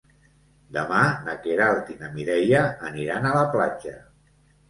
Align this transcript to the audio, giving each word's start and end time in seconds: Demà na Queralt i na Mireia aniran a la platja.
Demà 0.77 1.01
na 1.27 1.33
Queralt 1.43 1.91
i 1.95 1.99
na 1.99 2.09
Mireia 2.15 2.63
aniran 2.89 3.27
a 3.27 3.35
la 3.37 3.43
platja. 3.57 3.95